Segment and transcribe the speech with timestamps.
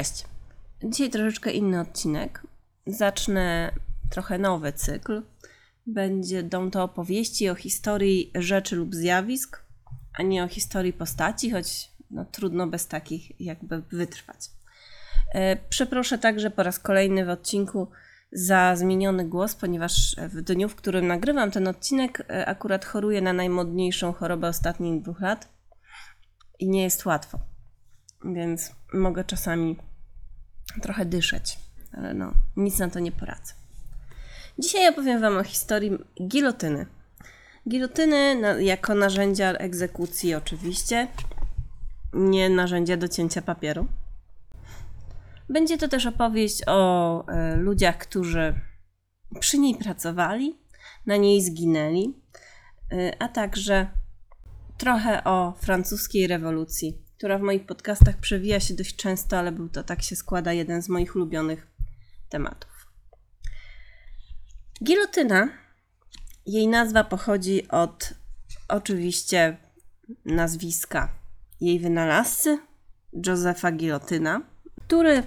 [0.00, 0.24] Cześć.
[0.84, 2.42] Dzisiaj troszeczkę inny odcinek.
[2.86, 3.72] Zacznę
[4.10, 5.22] trochę nowy cykl.
[5.86, 9.62] Będą to opowieści o historii rzeczy lub zjawisk,
[10.18, 14.50] a nie o historii postaci, choć no, trudno bez takich jakby wytrwać.
[15.32, 17.88] E, przeproszę także po raz kolejny w odcinku
[18.32, 23.32] za zmieniony głos, ponieważ w dniu, w którym nagrywam ten odcinek, e, akurat choruję na
[23.32, 25.48] najmodniejszą chorobę ostatnich dwóch lat
[26.58, 27.38] i nie jest łatwo.
[28.24, 29.76] Więc mogę czasami
[30.82, 31.58] trochę dyszeć,
[31.92, 33.52] ale no, nic na to nie poradzę.
[34.58, 35.90] Dzisiaj opowiem Wam o historii
[36.26, 36.86] gilotyny.
[37.68, 41.08] Gilotyny jako narzędzia egzekucji, oczywiście,
[42.12, 43.86] nie narzędzia do cięcia papieru.
[45.48, 48.54] Będzie to też opowieść o e, ludziach, którzy
[49.40, 50.58] przy niej pracowali,
[51.06, 52.14] na niej zginęli,
[52.92, 53.86] e, a także
[54.78, 59.82] trochę o francuskiej rewolucji, która w moich podcastach przewija się dość często, ale był to,
[59.84, 61.66] tak się składa, jeden z moich ulubionych
[62.28, 62.86] tematów.
[64.84, 65.48] Gilotyna,
[66.46, 68.14] jej nazwa pochodzi od
[68.68, 69.56] oczywiście
[70.24, 71.08] nazwiska
[71.60, 72.58] jej wynalazcy,
[73.26, 74.42] Józefa Gilotyna,
[74.86, 75.22] który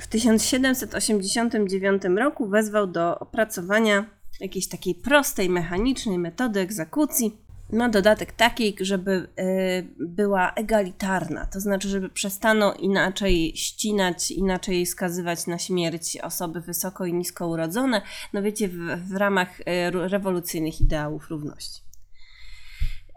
[0.00, 4.06] w 1789 roku wezwał do opracowania
[4.40, 7.36] jakiejś takiej prostej, mechanicznej metody egzekucji,
[7.72, 15.46] na dodatek takiej, żeby y, była egalitarna, to znaczy, żeby przestano inaczej ścinać, inaczej skazywać
[15.46, 18.76] na śmierć osoby wysoko i nisko urodzone, no wiecie, w,
[19.08, 21.82] w ramach y, rewolucyjnych ideałów równości.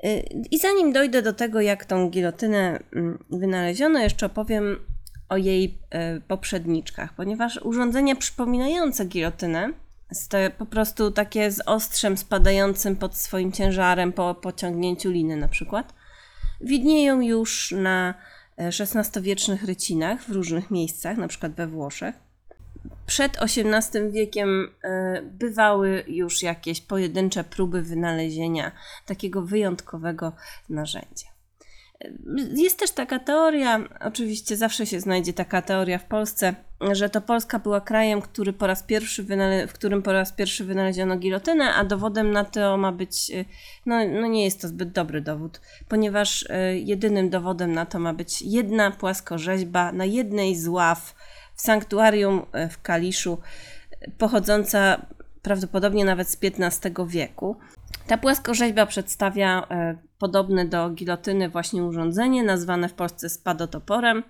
[0.06, 4.80] Y, I zanim dojdę do tego, jak tą gilotynę mm, wynaleziono, jeszcze opowiem
[5.30, 5.80] o jej
[6.28, 9.74] poprzedniczkach, ponieważ urządzenia przypominające gilotynę
[10.58, 15.94] po prostu takie z ostrzem spadającym pod swoim ciężarem po pociągnięciu liny na przykład.
[16.62, 18.14] Widnieją już na
[18.58, 22.16] XVI-wiecznych e, rycinach w różnych miejscach, na przykład we Włoszech.
[23.06, 28.72] Przed XVIII wiekiem e, bywały już jakieś pojedyncze próby wynalezienia
[29.06, 30.32] takiego wyjątkowego
[30.70, 31.28] narzędzia.
[32.56, 37.60] Jest też taka teoria, oczywiście zawsze się znajdzie taka teoria w Polsce, że to Polska
[37.60, 39.24] była krajem, który po raz pierwszy
[39.68, 43.32] w którym po raz pierwszy wynaleziono gilotynę, a dowodem na to ma być,
[43.86, 48.14] no, no nie jest to zbyt dobry dowód, ponieważ e, jedynym dowodem na to ma
[48.14, 51.16] być jedna płaskorzeźba na jednej z ław
[51.56, 53.38] w sanktuarium e, w Kaliszu,
[54.18, 55.06] pochodząca
[55.42, 57.58] prawdopodobnie nawet z XV wieku.
[58.08, 64.24] Ta płaskorzeźba przedstawia e, podobne do gilotyny właśnie urządzenie, nazwane w Polsce spadotoporem.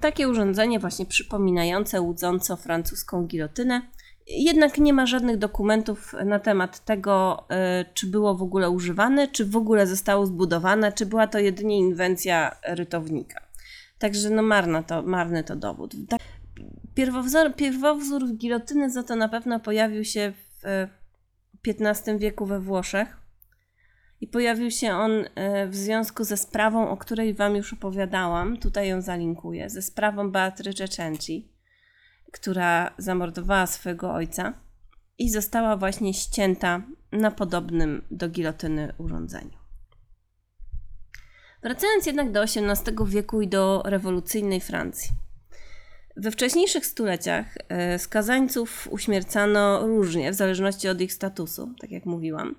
[0.00, 3.82] Takie urządzenie właśnie przypominające łudząco francuską gilotynę.
[4.26, 9.44] Jednak nie ma żadnych dokumentów na temat tego, e, czy było w ogóle używane, czy
[9.44, 13.40] w ogóle zostało zbudowane, czy była to jedynie inwencja rytownika.
[13.98, 15.94] Także no marna to, marny to dowód.
[16.94, 20.86] Pierwowzór, pierwowzór gilotyny za to na pewno pojawił się w
[21.66, 23.19] XV wieku we Włoszech
[24.20, 28.56] i pojawił się on e, w związku ze sprawą, o której Wam już opowiadałam.
[28.56, 29.70] Tutaj ją zalinkuję.
[29.70, 31.52] Ze sprawą Beatrice Cenci,
[32.32, 34.52] która zamordowała swojego ojca
[35.18, 36.82] i została właśnie ścięta
[37.12, 39.60] na podobnym do gilotyny urządzeniu.
[41.62, 45.10] Wracając jednak do XVIII wieku i do rewolucyjnej Francji.
[46.16, 52.54] We wcześniejszych stuleciach e, skazańców uśmiercano różnie, w zależności od ich statusu, tak jak mówiłam.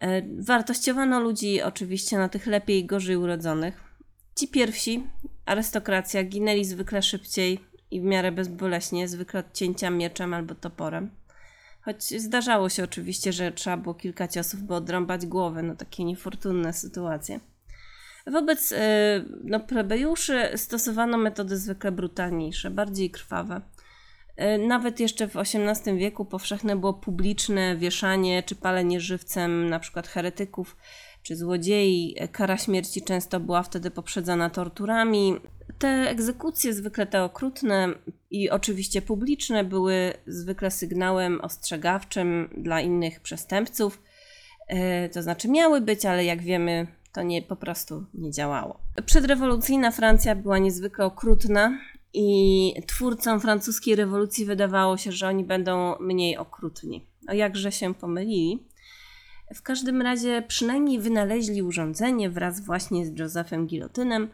[0.00, 3.80] E, wartościowano ludzi oczywiście na tych lepiej i gorzej urodzonych.
[4.34, 5.06] Ci pierwsi,
[5.46, 7.60] arystokracja, ginęli zwykle szybciej
[7.90, 11.10] i w miarę bezboleśnie, zwykle od cięcia mieczem albo toporem.
[11.80, 16.72] Choć zdarzało się oczywiście, że trzeba było kilka ciosów, by odrąbać głowę, no takie niefortunne
[16.72, 17.40] sytuacje.
[18.26, 23.60] Wobec e, no, plebejuszy stosowano metody zwykle brutalniejsze, bardziej krwawe.
[24.38, 30.08] E, nawet jeszcze w XVIII wieku powszechne było publiczne wieszanie czy palenie żywcem na przykład
[30.08, 30.76] heretyków
[31.22, 32.14] czy złodziei.
[32.18, 35.34] E, kara śmierci często była wtedy poprzedzana torturami.
[35.78, 37.88] Te egzekucje, zwykle te okrutne
[38.30, 44.02] i oczywiście publiczne, były zwykle sygnałem ostrzegawczym dla innych przestępców.
[44.68, 48.80] E, to znaczy miały być, ale jak wiemy, to nie, po prostu nie działało.
[49.06, 51.78] Przedrewolucyjna Francja była niezwykle okrutna
[52.14, 57.06] i twórcom francuskiej rewolucji wydawało się, że oni będą mniej okrutni.
[57.28, 58.68] O jakże się pomylili.
[59.54, 64.28] W każdym razie przynajmniej wynaleźli urządzenie wraz właśnie z Josephem Gilotynem,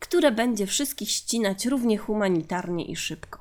[0.00, 3.38] które będzie wszystkich ścinać równie humanitarnie i szybko.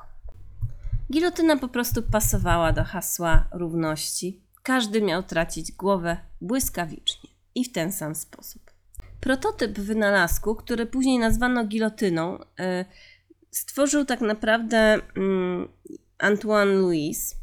[1.11, 4.41] Gilotyna po prostu pasowała do hasła równości.
[4.63, 8.70] Każdy miał tracić głowę błyskawicznie i w ten sam sposób.
[9.21, 12.85] Prototyp wynalazku, który później nazwano gilotyną, e,
[13.51, 15.67] stworzył tak naprawdę mm,
[16.17, 17.35] Antoine Louis.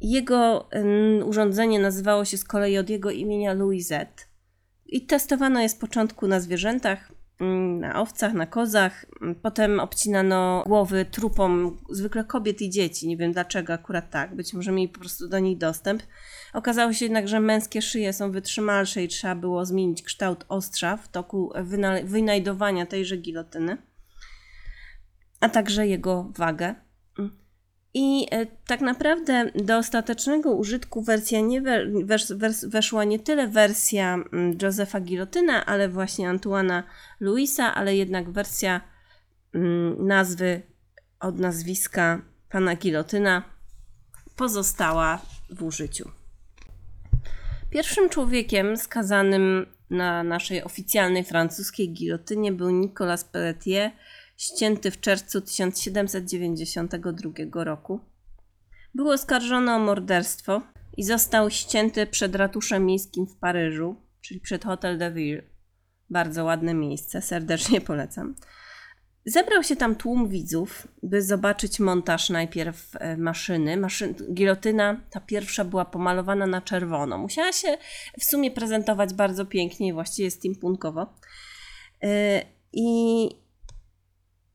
[0.00, 4.24] Jego mm, urządzenie nazywało się z kolei od jego imienia Louisette
[4.86, 9.06] i testowano je z początku na zwierzętach, mm, na owcach, na kozach.
[9.42, 13.08] Potem obcinano głowy trupom zwykle kobiet i dzieci.
[13.08, 14.36] Nie wiem dlaczego akurat tak.
[14.36, 16.02] Być może mieli po prostu do nich dostęp.
[16.52, 21.08] Okazało się jednak, że męskie szyje są wytrzymalsze i trzeba było zmienić kształt ostrza w
[21.08, 21.52] toku
[22.04, 23.76] wynajdowania tejże gilotyny,
[25.40, 26.74] a także jego wagę.
[27.94, 31.62] I e, tak naprawdę do ostatecznego użytku wersja nie
[32.04, 36.82] wers, wers, weszła nie tyle wersja mm, Josepha Gilotyna, ale właśnie Antuana
[37.20, 38.80] Luisa, ale jednak wersja
[39.54, 40.62] mm, nazwy
[41.20, 43.42] od nazwiska pana Gilotyna
[44.36, 45.18] pozostała
[45.50, 46.21] w użyciu.
[47.72, 53.90] Pierwszym człowiekiem skazanym na naszej oficjalnej francuskiej gilotynie był Nicolas Pelletier,
[54.36, 58.00] ścięty w czerwcu 1792 roku.
[58.94, 60.62] Był oskarżony o morderstwo
[60.96, 65.42] i został ścięty przed ratuszem miejskim w Paryżu, czyli przed Hotel de Ville.
[66.10, 68.34] Bardzo ładne miejsce, serdecznie polecam.
[69.24, 73.76] Zebrał się tam tłum widzów, by zobaczyć montaż najpierw e, maszyny.
[73.76, 77.18] Maszyn, gilotyna, ta pierwsza była pomalowana na czerwono.
[77.18, 77.78] Musiała się
[78.20, 81.14] w sumie prezentować bardzo pięknie, właściwie steampunkowo.
[82.02, 82.42] E,
[82.72, 83.28] I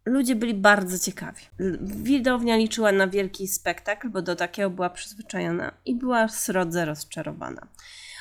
[0.05, 1.41] ludzie byli bardzo ciekawi.
[1.81, 7.67] Widownia liczyła na wielki spektakl, bo do takiego była przyzwyczajona i była srodze rozczarowana.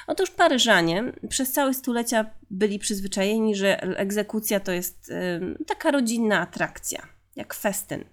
[0.06, 5.12] Otóż Paryżanie przez całe stulecia byli przyzwyczajeni, że egzekucja to jest
[5.66, 7.06] taka rodzinna atrakcja,
[7.36, 8.04] jak festyn.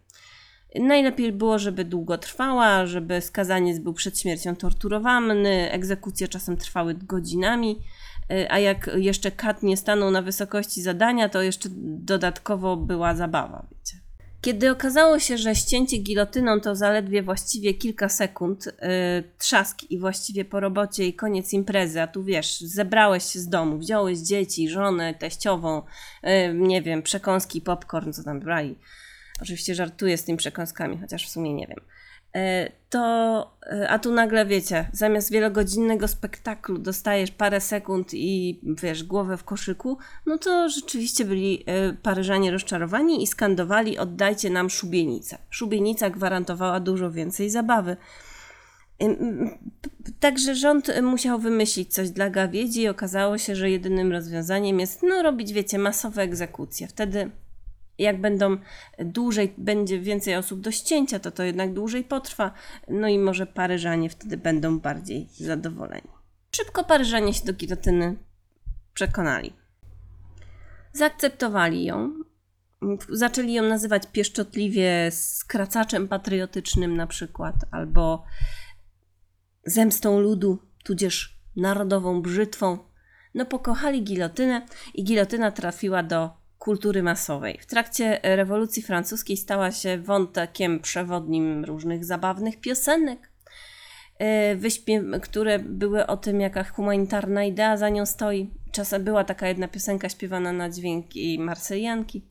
[0.80, 7.80] Najlepiej było, żeby długo trwała, żeby skazaniec był przed śmiercią torturowany, egzekucje czasem trwały godzinami,
[8.32, 13.68] y, a jak jeszcze kat nie stanął na wysokości zadania, to jeszcze dodatkowo była zabawa,
[13.72, 14.03] wiecie.
[14.44, 18.72] Kiedy okazało się, że ścięcie gilotyną to zaledwie właściwie kilka sekund, yy,
[19.38, 23.78] trzask i właściwie po robocie i koniec imprezy, a tu wiesz, zebrałeś się z domu,
[23.78, 25.82] wziąłeś dzieci, żonę, teściową,
[26.24, 28.80] yy, nie wiem, przekąski, popcorn, co tam brali.
[29.42, 31.80] Oczywiście żartuję z tymi przekąskami, chociaż w sumie nie wiem.
[32.36, 39.04] E, to, e, a tu nagle wiecie, zamiast wielogodzinnego spektaklu dostajesz parę sekund i wiesz,
[39.04, 45.38] głowę w koszyku, no to rzeczywiście byli e, Paryżanie rozczarowani i skandowali: oddajcie nam szubienicę.
[45.50, 47.98] Szubienica gwarantowała dużo więcej zabawy.
[50.20, 55.24] Także rząd musiał wymyślić coś dla gawiedzi i okazało się, że jedynym rozwiązaniem jest no,
[55.24, 56.88] robić, wiecie, masowe egzekucje.
[56.88, 57.32] Wtedy
[57.98, 58.58] jak będą
[59.00, 62.52] dłużej, będzie więcej osób do ścięcia, to to jednak dłużej potrwa.
[62.88, 66.08] No i może Paryżanie wtedy będą bardziej zadowoleni.
[66.52, 68.16] Szybko Paryżanie się do gilotyny
[68.94, 69.54] przekonali.
[70.94, 72.14] Zaakceptowali ją.
[73.10, 78.24] Zaczęli ją nazywać pieszczotliwie skracaczem patriotycznym na przykład, albo
[79.66, 82.78] zemstą ludu, tudzież narodową brzytwą.
[83.34, 87.60] No pokochali gilotynę i gilotyna trafiła do kultury masowej.
[87.62, 93.32] W trakcie rewolucji francuskiej stała się wątkiem przewodnim różnych zabawnych piosenek,
[94.20, 98.50] e, które były o tym, jaka humanitarna idea za nią stoi.
[98.72, 102.26] Czasem była taka jedna piosenka śpiewana na dźwięki marselianki.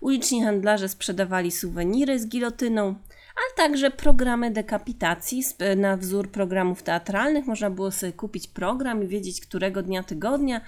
[0.00, 2.94] Uliczni handlarze sprzedawali suweniry z gilotyną,
[3.38, 5.44] ale także programy dekapitacji
[5.76, 7.46] na wzór programów teatralnych.
[7.46, 10.60] Można było sobie kupić program i wiedzieć, którego dnia tygodnia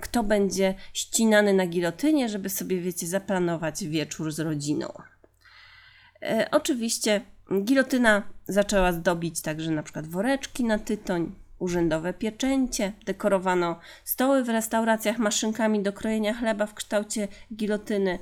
[0.00, 4.92] kto będzie ścinany na gilotynie, żeby sobie, wiecie, zaplanować wieczór z rodziną.
[6.22, 7.20] E, oczywiście
[7.64, 15.18] gilotyna zaczęła zdobić także na przykład woreczki na tytoń, urzędowe pieczęcie, dekorowano stoły w restauracjach
[15.18, 18.18] maszynkami do krojenia chleba w kształcie gilotyny,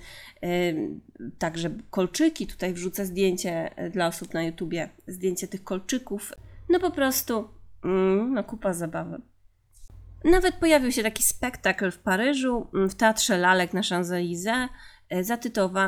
[1.39, 6.33] także kolczyki, tutaj wrzucę zdjęcie e, dla osób na YouTubie, zdjęcie tych kolczyków,
[6.69, 7.49] no po prostu
[7.85, 9.21] mm, no kupa zabawy.
[10.25, 14.69] Nawet pojawił się taki spektakl w Paryżu, mm, w Teatrze Lalek na Champs-Élysées,
[15.09, 15.25] e,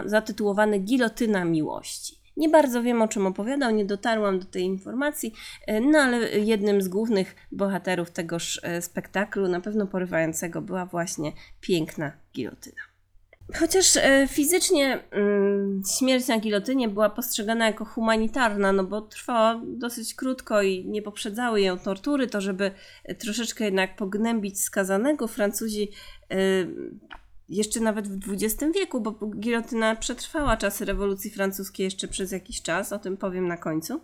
[0.07, 2.22] zatytułowany Gilotyna Miłości.
[2.37, 5.35] Nie bardzo wiem, o czym opowiadał, nie dotarłam do tej informacji,
[5.67, 11.33] e, no ale jednym z głównych bohaterów tegoż e, spektaklu, na pewno porywającego, była właśnie
[11.61, 12.83] piękna gilotyna.
[13.55, 20.15] Chociaż e, fizycznie mm, śmierć na gilotynie była postrzegana jako humanitarna, no bo trwała dosyć
[20.15, 22.71] krótko i nie poprzedzały ją tortury, to żeby
[23.19, 25.89] troszeczkę jednak pognębić skazanego, Francuzi
[27.53, 32.93] jeszcze nawet w XX wieku, bo gilotyna przetrwała czasy rewolucji francuskiej jeszcze przez jakiś czas,
[32.93, 34.01] o tym powiem na końcu.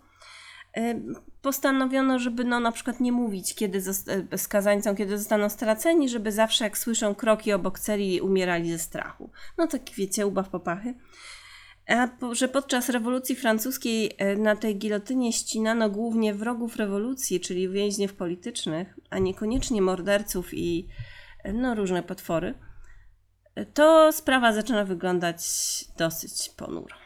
[1.43, 3.83] Postanowiono, żeby no, na przykład nie mówić kiedy
[4.33, 9.31] e, skazańcom, kiedy zostaną straceni, żeby zawsze jak słyszą kroki obok celi umierali ze strachu.
[9.59, 10.95] No taki wiecie, ubaw popachy.
[11.89, 18.15] A że podczas rewolucji francuskiej e, na tej gilotynie ścinano głównie wrogów rewolucji, czyli więźniów
[18.15, 20.89] politycznych, a niekoniecznie morderców i
[21.45, 22.55] e, no, różne potwory,
[23.65, 25.41] to sprawa zaczyna wyglądać
[25.97, 26.97] dosyć ponuro.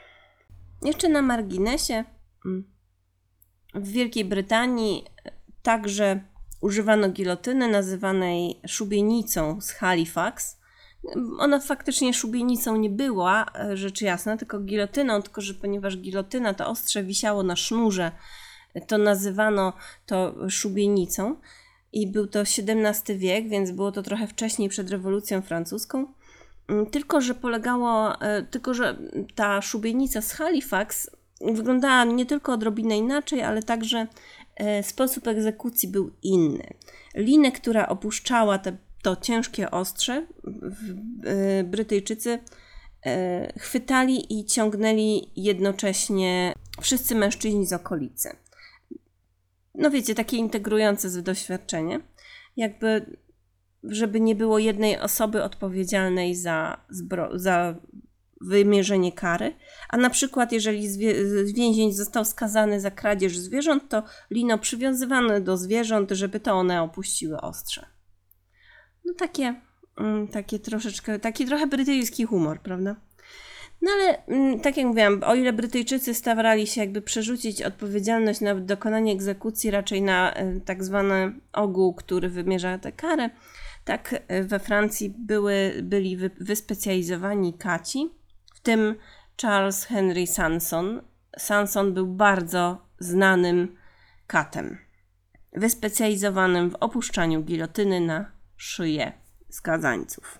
[0.82, 2.04] Jeszcze na marginesie,
[2.46, 2.64] mm,
[3.74, 5.04] w Wielkiej Brytanii
[5.62, 6.20] także
[6.60, 10.58] używano gilotyny nazywanej szubienicą z Halifax.
[11.38, 16.66] Ona faktycznie szubienicą nie była, e, rzecz jasna, tylko gilotyną, tylko że ponieważ gilotyna to
[16.66, 18.12] ostrze wisiało na sznurze,
[18.86, 19.72] to nazywano
[20.06, 21.36] to szubienicą
[21.92, 26.12] i był to XVII wiek, więc było to trochę wcześniej przed rewolucją francuską.
[26.72, 28.96] Mm, tylko, że polegało, e, tylko, że
[29.34, 31.10] ta szubienica z Halifax
[31.40, 34.06] wyglądała nie tylko odrobinę inaczej, ale także
[34.56, 36.66] e, sposób egzekucji był inny.
[37.14, 40.26] Linę, która opuszczała te, to ciężkie ostrze,
[41.24, 42.38] e, Brytyjczycy
[43.58, 48.36] chwytali i ciągnęli jednocześnie wszyscy mężczyźni z okolicy.
[49.74, 52.00] No wiecie, takie integrujące doświadczenie.
[52.56, 53.16] Jakby
[53.84, 56.80] żeby nie było jednej osoby odpowiedzialnej za,
[57.34, 57.74] za
[58.40, 59.54] wymierzenie kary,
[59.88, 60.88] a na przykład jeżeli
[61.54, 67.40] więzień został skazany za kradzież zwierząt, to lino przywiązywano do zwierząt, żeby to one opuściły
[67.40, 67.86] ostrze.
[69.04, 69.54] No takie,
[69.98, 72.96] mm, takie troszeczkę, taki trochę brytyjski humor, prawda?
[73.82, 78.54] No ale mm, tak jak mówiłam, o ile Brytyjczycy starali się jakby przerzucić odpowiedzialność na
[78.54, 83.30] dokonanie egzekucji raczej na e, tak zwany ogół, który wymierza tę karę,
[83.84, 88.10] tak e, we Francji były, byli wy, wyspecjalizowani kaci,
[88.54, 88.94] w tym
[89.42, 91.02] Charles Henry Sanson.
[91.38, 93.76] Sanson był bardzo znanym
[94.26, 94.78] katem,
[95.52, 99.12] wyspecjalizowanym w opuszczaniu gilotyny na szyję
[99.50, 100.38] skazańców.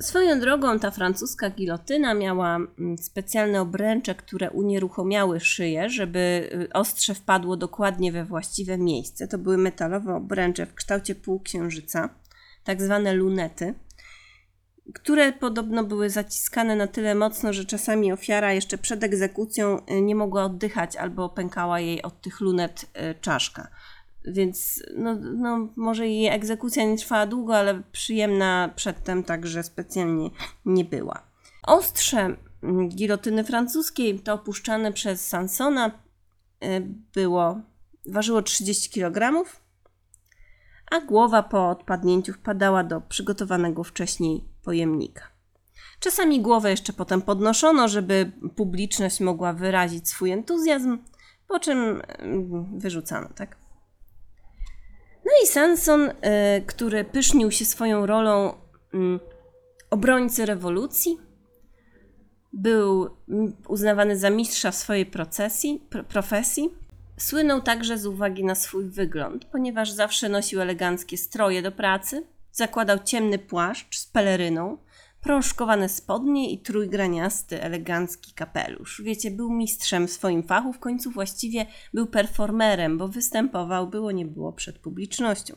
[0.00, 7.14] Swoją drogą ta francuska gilotyna miała mm, specjalne obręcze, które unieruchomiały szyję, żeby y, ostrze
[7.14, 9.28] wpadło dokładnie we właściwe miejsce.
[9.28, 12.08] To były metalowe obręcze w kształcie półksiężyca
[12.64, 13.74] tak zwane lunety,
[14.94, 20.14] które podobno były zaciskane na tyle mocno, że czasami ofiara jeszcze przed egzekucją y, nie
[20.14, 23.68] mogła oddychać albo pękała jej od tych lunet y, czaszka.
[24.24, 30.30] Więc no, no, może jej egzekucja nie trwała długo, ale przyjemna przedtem także specjalnie
[30.64, 31.22] nie była.
[31.62, 35.90] Ostrze mm, gilotyny francuskiej, to opuszczane przez Sansona,
[36.64, 37.60] y, było,
[38.06, 39.44] ważyło 30 kg
[40.90, 45.22] a głowa po odpadnięciu wpadała do przygotowanego wcześniej pojemnika.
[46.00, 50.98] Czasami głowę jeszcze potem podnoszono, żeby publiczność mogła wyrazić swój entuzjazm,
[51.48, 53.56] po czym mm, wyrzucano, tak?
[55.24, 56.12] No i Sanson, y,
[56.66, 58.54] który pysznił się swoją rolą
[58.94, 59.20] mm,
[59.90, 61.18] obrońcy rewolucji,
[62.52, 66.74] był mm, uznawany za mistrza w swojej procesji, profesji,
[67.20, 72.98] Słynął także z uwagi na swój wygląd, ponieważ zawsze nosił eleganckie stroje do pracy, zakładał
[72.98, 74.78] ciemny płaszcz z peleryną,
[75.22, 79.02] prążkowane spodnie i trójgraniasty, elegancki kapelusz.
[79.04, 84.26] Wiecie, był mistrzem w swoim fachu, w końcu właściwie był performerem, bo występował było nie
[84.26, 85.56] było przed publicznością.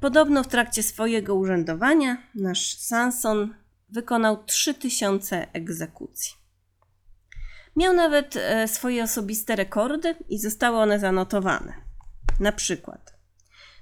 [0.00, 3.54] Podobno w trakcie swojego urzędowania nasz Sanson
[3.88, 6.41] wykonał 3000 egzekucji.
[7.76, 11.74] Miał nawet e, swoje osobiste rekordy i zostały one zanotowane.
[12.40, 13.16] Na przykład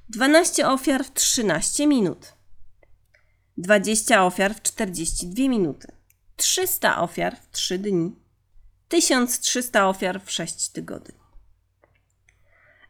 [0.09, 2.35] 12 ofiar w 13 minut,
[3.57, 5.93] 20 ofiar w 42 minuty,
[6.37, 8.17] 300 ofiar w 3 dni,
[8.89, 11.21] 1300 ofiar w 6 tygodni.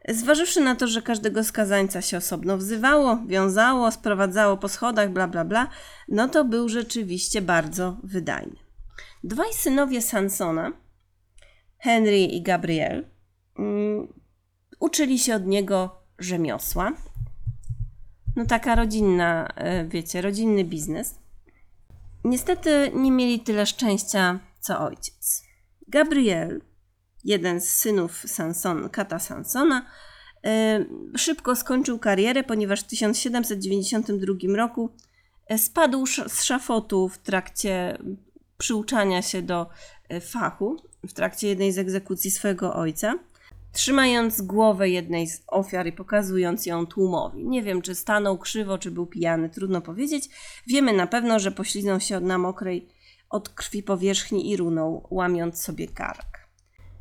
[0.09, 5.45] Zważywszy na to, że każdego skazańca się osobno wzywało, wiązało, sprowadzało po schodach, bla bla
[5.45, 5.69] bla,
[6.09, 8.57] no to był rzeczywiście bardzo wydajny.
[9.25, 10.73] Dwaj synowie Sansona,
[11.81, 13.05] Henry i Gabriel
[13.59, 14.13] um,
[14.81, 16.93] uczyli się od niego rzemiosła.
[18.37, 21.19] No taka rodzinna, e, wiecie, rodzinny biznes.
[22.25, 25.43] Niestety nie mieli tyle szczęścia co ojciec.
[25.89, 26.61] Gabriel,
[27.25, 29.87] jeden z synów Sanson, Kata Sansona,
[30.45, 30.85] e,
[31.17, 34.91] szybko skończył karierę, ponieważ w 1792 roku
[35.47, 37.99] e, spadł z szafotu w trakcie
[38.59, 39.67] przyuczania się do
[40.21, 43.19] fachu w trakcie jednej z egzekucji swojego ojca,
[43.73, 47.45] trzymając głowę jednej z ofiar i pokazując ją tłumowi.
[47.45, 50.28] Nie wiem, czy stanął krzywo, czy był pijany, trudno powiedzieć.
[50.66, 52.88] Wiemy na pewno, że pośliznął się na mokrej
[53.30, 56.40] od krwi powierzchni i runął, łamiąc sobie kark.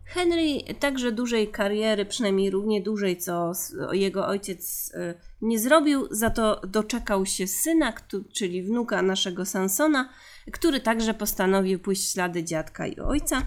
[0.06, 3.52] Henry także dużej kariery, przynajmniej równie dużej, co
[3.92, 7.94] jego ojciec y, nie zrobił, za to doczekał się syna,
[8.34, 10.10] czyli wnuka naszego Sansona,
[10.52, 13.46] który także postanowił pójść ślady dziadka i ojca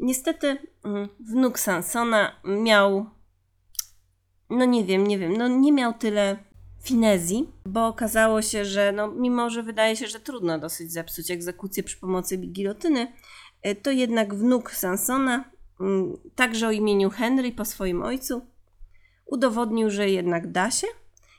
[0.00, 3.06] Niestety mm, wnuk Sansona miał,
[4.50, 6.36] no nie wiem, nie wiem, no nie miał tyle
[6.82, 11.82] finezji, bo okazało się, że no, mimo, że wydaje się, że trudno dosyć zepsuć egzekucję
[11.82, 13.12] przy pomocy gilotyny,
[13.66, 15.44] y, to jednak wnuk Sansona,
[15.80, 18.46] mm, także o imieniu Henry po swoim ojcu,
[19.26, 20.86] udowodnił, że jednak da się.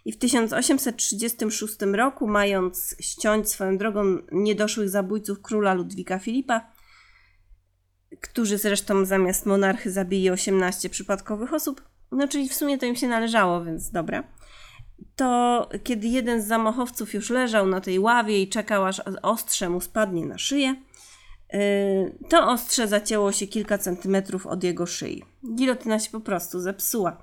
[0.06, 6.72] I w 1836 roku, mając ściąć swoją drogą niedoszłych zabójców króla Ludwika Filipa,
[8.22, 11.82] którzy zresztą zamiast monarchy zabili 18 przypadkowych osób,
[12.12, 14.24] no czyli w sumie to im się należało, więc dobra.
[15.16, 19.82] To kiedy jeden z zamachowców już leżał na tej ławie i czekał, aż ostrze mu
[19.82, 20.76] spadnie na szyję,
[21.54, 21.60] yy,
[22.30, 25.24] to ostrze zacięło się kilka centymetrów od jego szyi.
[25.56, 27.22] Gilotyna się po prostu zepsuła.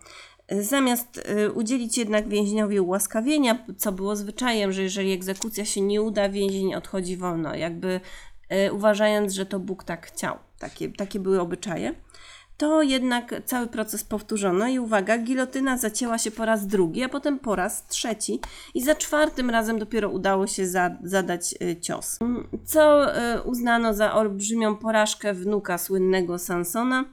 [0.60, 6.28] Zamiast yy, udzielić jednak więźniowi ułaskawienia, co było zwyczajem, że jeżeli egzekucja się nie uda,
[6.28, 8.00] więzień odchodzi wolno, jakby
[8.50, 10.38] yy, uważając, że to Bóg tak chciał.
[10.62, 11.94] Takie, takie były obyczaje
[12.56, 17.38] to jednak cały proces powtórzono i uwaga, gilotyna zacięła się po raz drugi, a potem
[17.38, 18.40] po raz trzeci
[18.74, 22.18] i za czwartym razem dopiero udało się za, zadać y, cios.
[22.64, 27.04] Co y, uznano za olbrzymią porażkę wnuka słynnego Sansona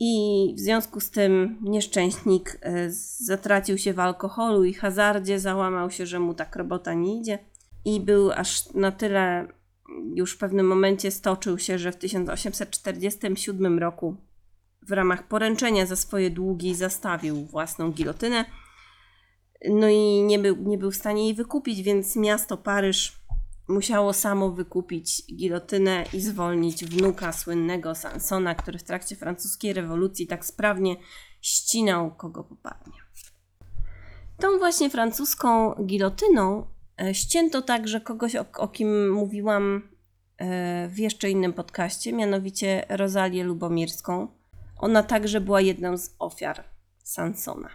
[0.00, 6.06] i w związku z tym nieszczęśnik y, zatracił się w alkoholu i hazardzie, załamał się,
[6.06, 7.38] że mu tak robota nie idzie
[7.84, 9.48] i był aż na tyle
[10.14, 14.16] już w pewnym momencie stoczył się, że w 1847 roku
[14.82, 18.44] w ramach poręczenia za swoje długi zastawił własną gilotynę.
[19.68, 23.20] No i nie był, nie był w stanie jej wykupić, więc miasto Paryż
[23.68, 30.46] musiało samo wykupić gilotynę i zwolnić wnuka słynnego Sansona, który w trakcie francuskiej rewolucji tak
[30.46, 30.96] sprawnie
[31.40, 32.92] ścinał kogo popadnie.
[34.38, 36.66] Tą właśnie francuską gilotyną
[37.12, 39.88] ścięto także kogoś, o, o kim mówiłam
[40.38, 44.28] e, w jeszcze innym podcaście, mianowicie Rozalię Lubomirską,
[44.78, 46.64] ona także była jedną z ofiar
[47.02, 47.68] Sansona.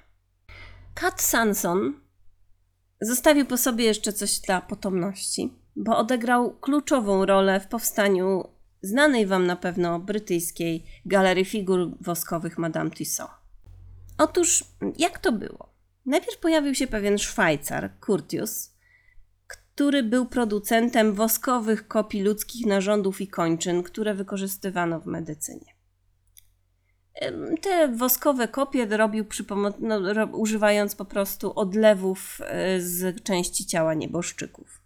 [0.94, 1.94] Kat Sanson
[3.02, 8.44] zostawił po sobie jeszcze coś dla potomności, bo odegrał kluczową rolę w powstaniu
[8.82, 13.32] znanej Wam na pewno brytyjskiej galerii figur woskowych Madame Tussaud.
[14.18, 14.64] Otóż,
[14.98, 15.70] jak to było?
[16.06, 18.75] Najpierw pojawił się pewien Szwajcar, Curtius,
[19.76, 25.76] który był producentem woskowych kopii ludzkich narządów i kończyn, które wykorzystywano w medycynie.
[27.62, 29.26] Te woskowe kopie robił
[29.80, 30.00] no,
[30.34, 34.82] używając po prostu odlewów e, z części ciała nieboszczyków.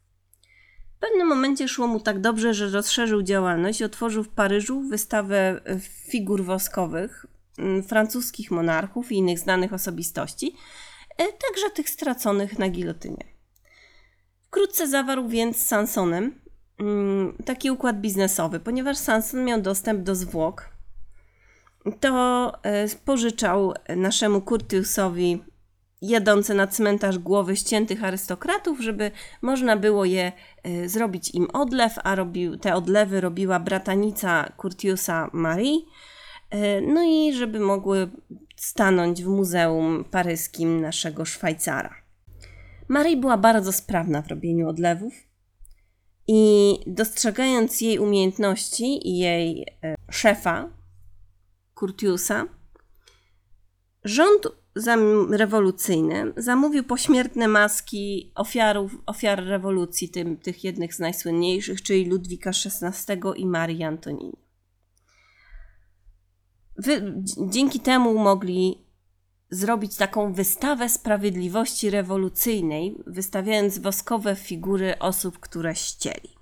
[0.98, 5.62] W pewnym momencie szło mu tak dobrze, że rozszerzył działalność i otworzył w Paryżu wystawę
[5.66, 5.80] e,
[6.12, 7.26] figur woskowych
[7.88, 10.56] francuskich monarchów i innych znanych osobistości,
[11.18, 13.39] e, także tych straconych na gilotynie.
[14.50, 16.42] Wkrótce zawarł więc z Sansonem
[17.46, 20.70] taki układ biznesowy, ponieważ Sanson miał dostęp do zwłok
[22.00, 25.44] to e, pożyczał naszemu Curtiusowi
[26.02, 30.32] jadące na cmentarz głowy ściętych arystokratów, żeby można było je
[30.64, 35.80] e, zrobić im odlew, a robił, te odlewy robiła bratanica Curtiusa Marie,
[36.50, 38.10] e, no i żeby mogły
[38.56, 42.09] stanąć w muzeum paryskim naszego Szwajcara.
[42.90, 45.14] Marie była bardzo sprawna w robieniu odlewów
[46.28, 49.66] i dostrzegając jej umiejętności i jej
[50.12, 50.70] szefa,
[51.74, 52.46] Curtiusa,
[54.04, 54.48] rząd
[55.30, 63.20] rewolucyjny zamówił pośmiertne maski ofiarów, ofiar rewolucji, tym, tych jednych z najsłynniejszych, czyli Ludwika XVI
[63.36, 64.38] i Marii Antonini.
[66.78, 67.14] Wy,
[67.50, 68.89] dzięki temu mogli
[69.50, 76.40] zrobić taką wystawę sprawiedliwości rewolucyjnej, wystawiając woskowe figury osób, które ścieli.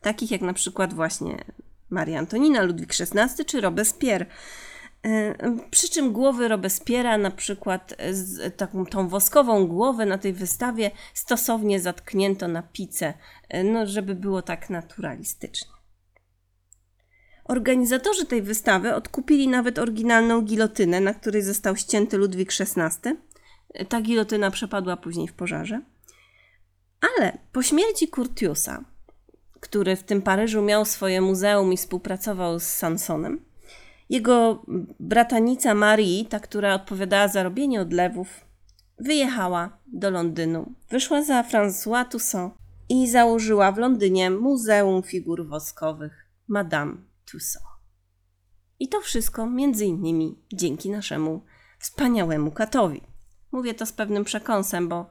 [0.00, 1.44] Takich jak na przykład właśnie
[1.90, 4.26] Maria Antonina, Ludwik XVI czy Robespierre.
[5.06, 5.34] E,
[5.70, 11.80] przy czym głowy Robespiera, na przykład z taką tą woskową głowę na tej wystawie stosownie
[11.80, 13.14] zatknięto na pice,
[13.48, 15.77] e, no żeby było tak naturalistycznie.
[17.48, 23.10] Organizatorzy tej wystawy odkupili nawet oryginalną gilotynę, na której został ścięty Ludwik XVI.
[23.88, 25.80] Ta gilotyna przepadła później w pożarze.
[27.00, 28.84] Ale po śmierci Curtiusa
[29.60, 33.40] który w tym Paryżu miał swoje muzeum i współpracował z Sansonem.
[34.10, 34.64] Jego
[35.00, 38.28] bratanica Marie, ta, która odpowiadała za robienie odlewów,
[38.98, 40.72] wyjechała do Londynu.
[40.90, 42.52] Wyszła za François Toussaint
[42.88, 46.96] i założyła w Londynie Muzeum Figur Woskowych Madame
[48.78, 51.44] I to wszystko między innymi dzięki naszemu
[51.78, 53.02] wspaniałemu katowi.
[53.52, 55.10] Mówię to z pewnym przekąsem, bo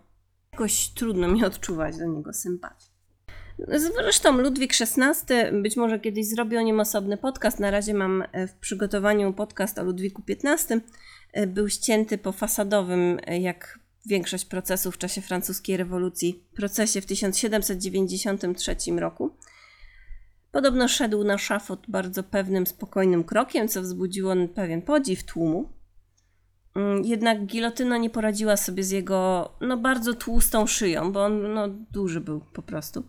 [0.52, 2.86] jakoś trudno mi odczuwać do niego sympatię.
[3.96, 7.60] Zresztą Ludwik XVI, być może kiedyś zrobię o nim osobny podcast.
[7.60, 10.82] Na razie mam w przygotowaniu podcast o Ludwiku XV.
[11.48, 19.38] Był ścięty po fasadowym, jak większość procesów w czasie francuskiej rewolucji, procesie w 1793 roku.
[20.58, 25.70] Podobno szedł na szafot bardzo pewnym, spokojnym krokiem, co wzbudziło pewien podziw tłumu.
[26.76, 31.68] Mm, jednak gilotyna nie poradziła sobie z jego no, bardzo tłustą szyją, bo on no,
[31.68, 33.04] duży był po prostu.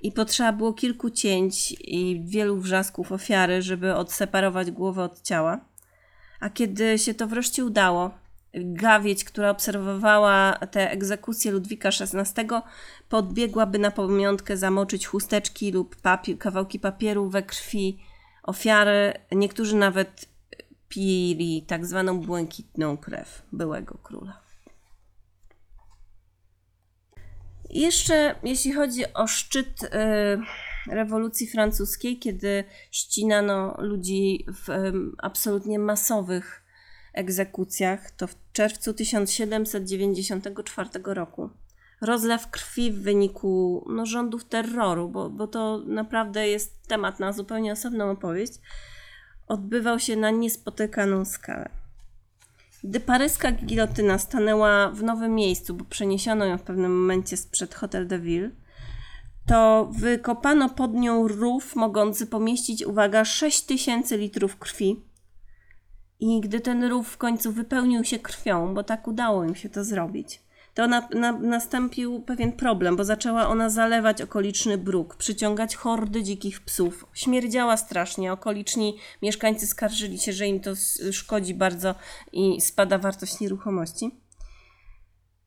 [0.00, 5.60] I potrzeba było kilku cięć i wielu wrzasków ofiary, żeby odseparować głowę od ciała.
[6.40, 8.10] A kiedy się to wreszcie udało,
[8.54, 12.48] Gawieć, która obserwowała te egzekucje Ludwika XVI,
[13.08, 15.96] podbiegłaby na pamiątkę zamoczyć chusteczki lub
[16.38, 17.98] kawałki papieru we krwi
[18.42, 19.12] ofiary.
[19.32, 20.28] Niektórzy nawet
[20.88, 24.40] pili tak zwaną błękitną krew byłego króla.
[27.70, 29.88] Jeszcze jeśli chodzi o szczyt y,
[30.90, 36.62] rewolucji francuskiej, kiedy ścinano ludzi w y, absolutnie masowych
[37.12, 41.50] egzekucjach, to w czerwcu 1794 roku
[42.00, 47.72] rozlew krwi w wyniku no, rządów terroru, bo, bo to naprawdę jest temat na zupełnie
[47.72, 48.52] osobną opowieść,
[49.48, 51.68] odbywał się na niespotykaną skalę.
[52.84, 58.06] Gdy paryska gilotyna stanęła w nowym miejscu, bo przeniesiono ją w pewnym momencie sprzed Hotel
[58.06, 58.50] de Ville,
[59.46, 65.02] to wykopano pod nią rów mogący pomieścić, uwaga, 6000 litrów krwi,
[66.20, 69.84] i gdy ten rów w końcu wypełnił się krwią, bo tak udało im się to
[69.84, 70.40] zrobić,
[70.74, 76.60] to na, na, nastąpił pewien problem, bo zaczęła ona zalewać okoliczny bruk, przyciągać hordy dzikich
[76.60, 77.06] psów.
[77.14, 80.70] Śmierdziała strasznie, okoliczni mieszkańcy skarżyli się, że im to
[81.12, 81.94] szkodzi bardzo
[82.32, 84.10] i spada wartość nieruchomości.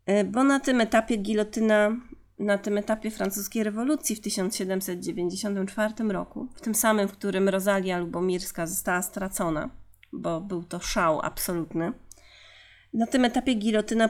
[0.05, 1.91] E, bo na tym etapie gilotyna,
[2.39, 8.67] na tym etapie francuskiej rewolucji w 1794 roku, w tym samym, w którym Rosalia Lubomirska
[8.67, 9.69] została stracona,
[10.13, 11.93] bo był to szał absolutny.
[12.93, 14.09] Na tym etapie gilotyna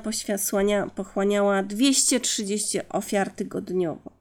[0.96, 4.12] pochłaniała 230 ofiar tygodniowo.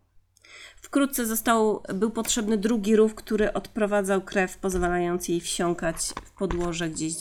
[0.76, 7.14] Wkrótce został, był potrzebny drugi rów, który odprowadzał krew, pozwalając jej wsiąkać w podłoże gdzieś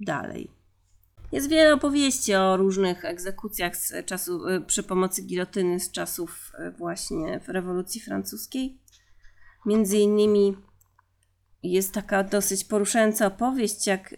[0.00, 0.50] dalej.
[1.32, 6.70] Jest wiele opowieści o różnych egzekucjach z czasu, y, przy pomocy gilotyny z czasów y,
[6.70, 8.78] właśnie rewolucji francuskiej.
[9.66, 10.56] Między innymi
[11.72, 14.14] jest taka dosyć poruszająca opowieść, jak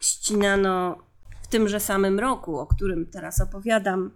[0.00, 0.98] ścinano
[1.42, 4.10] w tymże samym roku, o którym teraz opowiadam,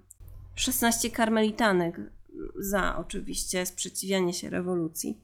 [0.55, 2.01] 16 karmelitanek
[2.59, 5.21] za oczywiście sprzeciwianie się rewolucji.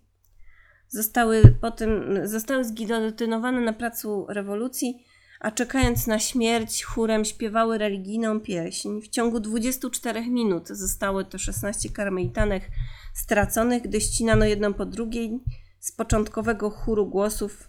[0.89, 1.91] Zostały potem
[2.29, 5.05] zostały zgilotynowane na placu rewolucji,
[5.41, 9.01] a czekając na śmierć chórem śpiewały religijną pieśń.
[9.01, 12.71] W ciągu 24 minut zostały to 16 karmelitanek
[13.15, 15.41] straconych, gdy ścinano jedną po drugiej
[15.85, 17.69] z początkowego chóru głosów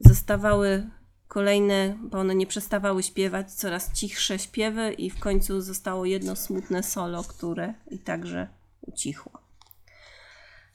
[0.00, 0.90] zostawały
[1.28, 6.82] kolejne, bo one nie przestawały śpiewać, coraz cichsze śpiewy i w końcu zostało jedno smutne
[6.82, 8.48] solo, które i także
[8.80, 9.32] ucichło.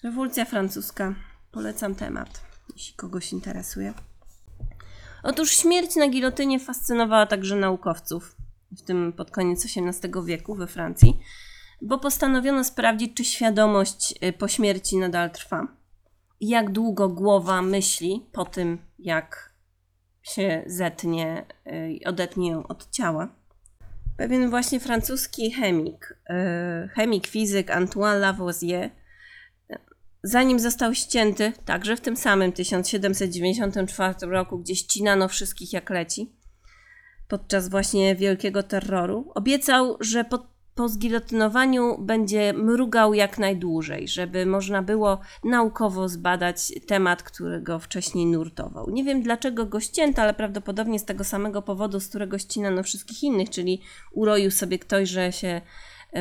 [0.03, 1.15] Rewolucja francuska.
[1.51, 2.41] Polecam temat,
[2.73, 3.93] jeśli kogoś interesuje.
[5.23, 8.35] Otóż śmierć na gilotynie fascynowała także naukowców,
[8.71, 11.19] w tym pod koniec XVIII wieku we Francji,
[11.81, 15.78] bo postanowiono sprawdzić, czy świadomość y, po śmierci nadal trwa
[16.41, 19.53] jak długo głowa myśli po tym, jak
[20.21, 21.45] się zetnie
[21.89, 23.35] i y, odetnie ją od ciała.
[24.17, 28.89] Pewien właśnie francuski chemik, y, chemik, fizyk Antoine Lavoisier,
[30.23, 36.35] zanim został ścięty, także w tym samym 1794 roku, gdzie ścinano wszystkich jak leci,
[37.27, 44.81] podczas właśnie wielkiego terroru, obiecał, że pod po zgilotynowaniu będzie mrugał jak najdłużej, żeby można
[44.83, 48.89] było naukowo zbadać temat, który go wcześniej nurtował.
[48.89, 53.23] Nie wiem dlaczego go ścięto, ale prawdopodobnie z tego samego powodu, z którego ścinano wszystkich
[53.23, 55.61] innych, czyli uroił sobie ktoś, że się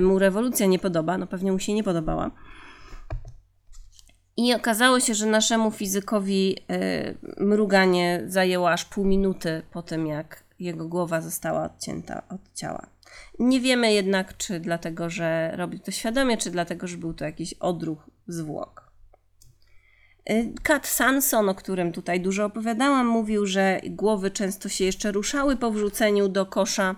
[0.03, 1.19] mu rewolucja nie podoba.
[1.19, 2.31] No pewnie mu się nie podobała.
[4.37, 10.45] I okazało się, że naszemu fizykowi y, mruganie zajęło aż pół minuty po tym, jak
[10.59, 12.98] jego głowa została odcięta od ciała.
[13.39, 17.55] Nie wiemy jednak, czy dlatego, że robił to świadomie, czy dlatego, że był to jakiś
[17.55, 18.89] odruch zwłok.
[20.63, 25.57] Kat y, Sanson, o którym tutaj dużo opowiadałam, mówił, że głowy często się jeszcze ruszały
[25.57, 26.95] po wrzuceniu do kosza,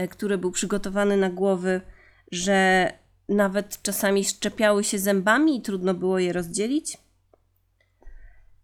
[0.00, 1.80] y, który był przygotowany na głowy,
[2.32, 2.92] że
[3.28, 6.98] nawet czasami szczepiały się zębami i trudno było je rozdzielić.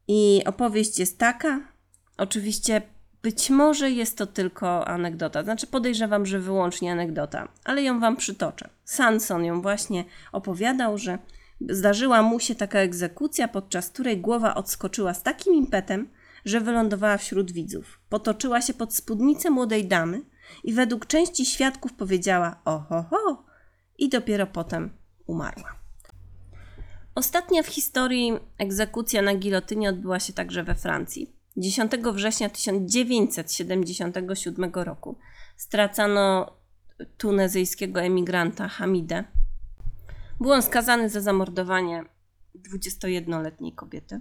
[0.09, 1.61] I opowieść jest taka.
[2.17, 2.83] Oczywiście
[3.29, 8.69] być może jest to tylko anegdota, znaczy podejrzewam, że wyłącznie anegdota, ale ją wam przytoczę.
[8.85, 11.19] Sanson ją właśnie opowiadał, że
[11.69, 16.09] zdarzyła mu się taka egzekucja, podczas której głowa odskoczyła z takim impetem,
[16.45, 18.01] że wylądowała wśród widzów.
[18.09, 20.21] Potoczyła się pod spódnicę młodej damy
[20.65, 23.45] i według części świadków powiedziała oho ho
[23.99, 24.91] i dopiero potem
[25.27, 25.73] umarła.
[27.15, 31.38] Ostatnia w historii egzekucja na gilotynie odbyła się także we Francji.
[31.59, 35.19] 10 września 1977 roku
[35.57, 36.53] stracano
[37.17, 39.25] tunezyjskiego emigranta Hamidę.
[40.41, 42.05] Był on skazany za zamordowanie
[42.57, 44.21] 21-letniej kobiety.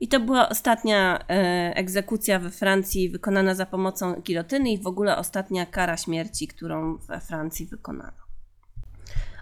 [0.00, 5.16] I to była ostatnia e, egzekucja we Francji wykonana za pomocą gilotyny i w ogóle
[5.16, 8.29] ostatnia kara śmierci, którą we Francji wykonano.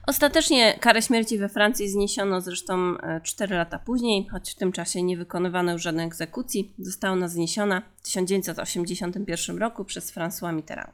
[0.08, 5.02] Ostatecznie karę śmierci we Francji zniesiono zresztą 4 e, lata później, choć w tym czasie
[5.02, 6.74] nie wykonywano już żadnej egzekucji.
[6.78, 10.92] Została ona zniesiona w 1981 roku przez François Mitterrand.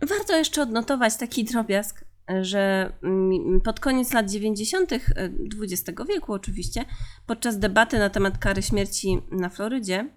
[0.00, 2.04] Warto jeszcze odnotować taki drobiazg,
[2.40, 4.92] że mm, pod koniec lat 90.
[4.92, 6.84] XX e, wieku, oczywiście,
[7.26, 10.08] podczas debaty na temat kary śmierci na Florydzie,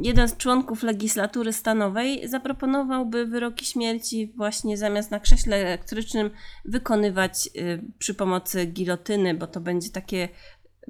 [0.00, 6.30] jeden z członków legislatury stanowej zaproponował, by wyroki śmierci właśnie zamiast na krześle elektrycznym
[6.64, 10.28] wykonywać y, przy pomocy gilotyny, bo to będzie takie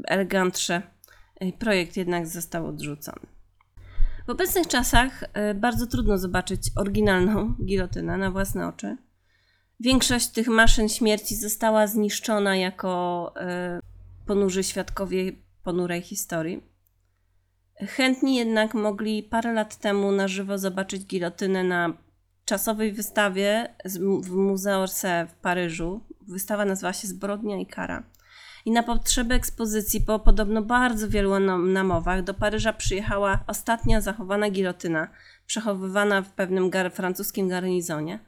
[0.05, 0.83] elegantsze.
[1.59, 3.27] Projekt jednak został odrzucony.
[4.27, 8.97] W obecnych czasach y, bardzo trudno zobaczyć oryginalną gilotynę na własne oczy.
[9.81, 13.35] Większość tych maszyn śmierci została zniszczona jako
[14.27, 16.68] ponurzy świadkowie ponurej historii.
[17.87, 21.93] Chętni jednak mogli parę lat temu na żywo zobaczyć gilotynę na
[22.45, 23.75] czasowej wystawie
[24.23, 26.01] w Muzeum Orsay w Paryżu.
[26.29, 28.03] Wystawa nazywała się Zbrodnia i Kara.
[28.65, 35.09] I na potrzeby ekspozycji, po podobno bardzo wielu namowach, do Paryża przyjechała ostatnia zachowana gilotyna,
[35.47, 38.19] przechowywana w pewnym gar francuskim garnizonie.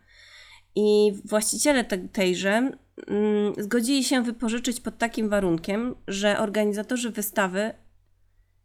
[0.75, 7.75] I właściciele te, tejże mm, zgodzili się wypożyczyć pod takim warunkiem, że organizatorzy wystawy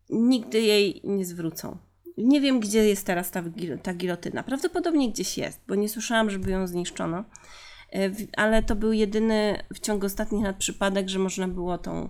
[0.10, 1.78] nigdy jej nie zwrócą.
[2.18, 3.44] Nie wiem, gdzie jest teraz ta,
[3.84, 4.44] ta gilotyna.
[4.44, 7.24] Prawdopodobnie gdzieś jest, bo nie słyszałam, żeby ją zniszczono.
[7.94, 12.10] E, ale to był jedyny w ciągu ostatnich lat przypadek, że można było tą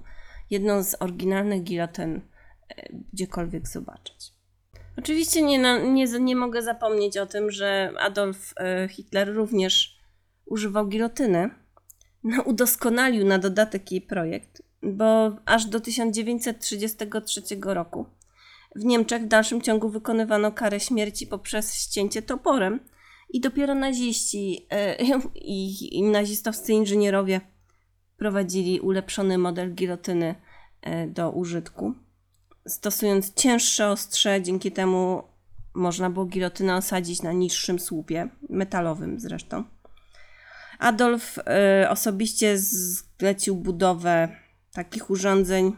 [0.49, 2.21] jedną z oryginalnych gilotyn
[2.69, 4.35] e, gdziekolwiek zobaczyć.
[4.97, 9.97] Oczywiście nie, nie, nie mogę zapomnieć o tym, że Adolf e, Hitler również
[10.45, 11.49] używał gilotyny.
[12.23, 18.05] No, udoskonalił na dodatek jej projekt, bo aż do 1933 roku
[18.75, 22.79] w Niemczech w dalszym ciągu wykonywano karę śmierci poprzez ścięcie toporem
[23.29, 24.95] i dopiero naziści e,
[25.35, 27.41] i, nazistowscy inżynierowie
[28.17, 30.35] prowadzili ulepszony model gilotyny
[31.07, 31.95] do użytku
[32.67, 35.23] stosując cięższe ostrze, dzięki temu
[35.73, 39.63] można było gilotynę osadzić na niższym słupie, metalowym zresztą.
[40.79, 44.44] Adolf y, osobiście zlecił budowę
[44.75, 45.73] takich urządzeń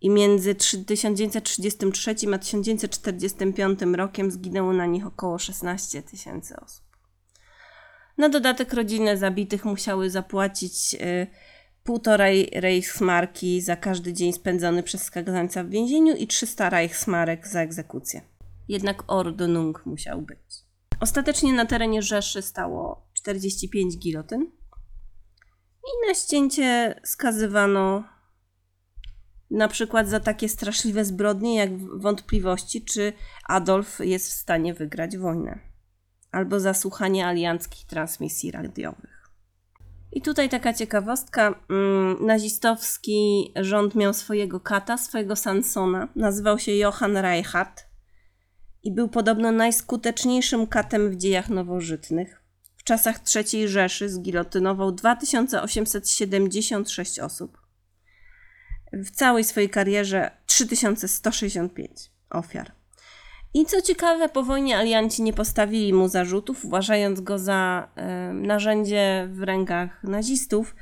[0.00, 0.54] i między
[0.86, 6.84] 1933 a 1945 rokiem zginęło na nich około 16 tysięcy osób.
[8.18, 11.26] Na dodatek rodziny zabitych musiały zapłacić y,
[11.84, 18.20] półtorej Reichsmarki za każdy dzień spędzony przez skazańca w więzieniu i 300 Reichsmarek za egzekucję.
[18.68, 20.38] Jednak Ordnung musiał być.
[21.00, 24.42] Ostatecznie na terenie Rzeszy stało 45 gilotyn
[25.84, 28.13] i na ścięcie skazywano
[29.54, 33.12] na przykład za takie straszliwe zbrodnie jak wątpliwości, czy
[33.48, 35.58] Adolf jest w stanie wygrać wojnę,
[36.30, 39.30] albo za słuchanie alianckich transmisji radiowych.
[40.12, 41.60] I tutaj taka ciekawostka.
[41.70, 46.08] Mm, nazistowski rząd miał swojego kata, swojego Sansona.
[46.16, 47.86] Nazywał się Johann Reichardt
[48.82, 52.42] i był podobno najskuteczniejszym katem w dziejach nowożytnych.
[52.76, 57.63] W czasach III Rzeszy zgilotynował 2876 osób.
[58.96, 62.72] W całej swojej karierze 3165 ofiar.
[63.54, 67.88] I co ciekawe, po wojnie alianci nie postawili mu zarzutów, uważając go za
[68.32, 70.74] narzędzie w rękach nazistów.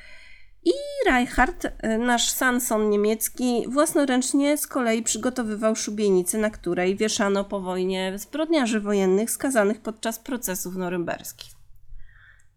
[0.65, 0.73] I
[1.07, 8.13] Reichardt, y, nasz Sanson niemiecki, własnoręcznie z kolei przygotowywał szubienicę, na której wieszano po wojnie
[8.17, 11.53] zbrodniarzy wojennych skazanych podczas procesów norymberskich.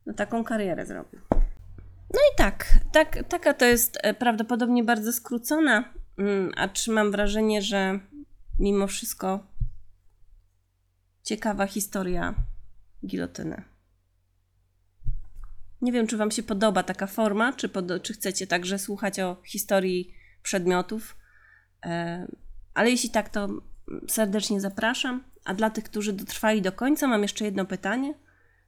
[0.05, 1.19] No taką karierę zrobił.
[2.15, 7.11] No i tak, tak taka to jest e, prawdopodobnie bardzo skrócona, mm, a czy mam
[7.11, 7.99] wrażenie, że
[8.59, 9.47] mimo wszystko
[11.23, 12.33] ciekawa historia
[13.05, 13.63] gilotyny.
[15.81, 19.37] Nie wiem, czy Wam się podoba taka forma, czy, pod, czy chcecie także słuchać o
[19.45, 21.17] historii przedmiotów,
[21.85, 22.27] e,
[22.73, 23.47] ale jeśli tak, to
[24.07, 25.23] serdecznie zapraszam.
[25.45, 28.13] A dla tych, którzy dotrwali do końca, mam jeszcze jedno pytanie.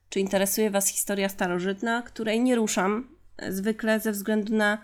[0.08, 3.17] Czy interesuje Was historia starożytna, której nie ruszam
[3.48, 4.78] zwykle ze względu na,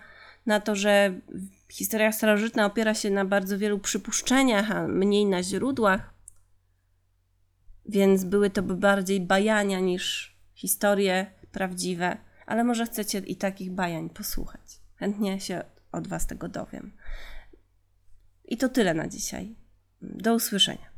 [0.45, 1.21] na to, że
[1.69, 6.13] historia starożytna opiera się na bardzo wielu przypuszczeniach, a mniej na źródłach.
[7.85, 14.09] Więc były to by bardziej bajania niż historie prawdziwe, ale może chcecie i takich bajań
[14.09, 14.79] posłuchać.
[14.95, 16.91] Chętnie się od Was tego dowiem.
[18.45, 19.55] I to tyle na dzisiaj.
[20.01, 20.94] Do usłyszenia.